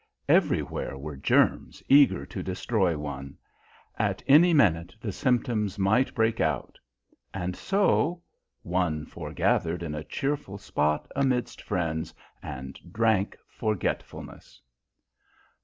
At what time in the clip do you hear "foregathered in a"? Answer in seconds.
9.05-10.03